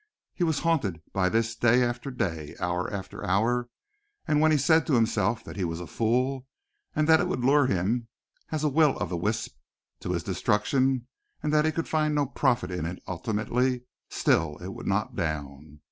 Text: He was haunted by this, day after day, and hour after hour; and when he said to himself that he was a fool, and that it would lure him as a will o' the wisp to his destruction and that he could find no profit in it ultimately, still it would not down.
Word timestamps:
He 0.33 0.43
was 0.43 0.61
haunted 0.61 0.99
by 1.13 1.29
this, 1.29 1.55
day 1.55 1.83
after 1.83 2.09
day, 2.09 2.53
and 2.53 2.59
hour 2.61 2.91
after 2.91 3.23
hour; 3.23 3.69
and 4.27 4.41
when 4.41 4.51
he 4.51 4.57
said 4.57 4.87
to 4.87 4.95
himself 4.95 5.43
that 5.43 5.57
he 5.57 5.63
was 5.63 5.79
a 5.79 5.85
fool, 5.85 6.47
and 6.95 7.07
that 7.07 7.19
it 7.19 7.27
would 7.27 7.45
lure 7.45 7.67
him 7.67 8.07
as 8.51 8.63
a 8.63 8.67
will 8.67 8.97
o' 8.99 9.05
the 9.05 9.15
wisp 9.15 9.55
to 9.99 10.13
his 10.13 10.23
destruction 10.23 11.05
and 11.43 11.53
that 11.53 11.65
he 11.65 11.71
could 11.71 11.87
find 11.87 12.15
no 12.15 12.25
profit 12.25 12.71
in 12.71 12.87
it 12.87 12.97
ultimately, 13.07 13.83
still 14.09 14.57
it 14.57 14.69
would 14.73 14.87
not 14.87 15.15
down. 15.15 15.79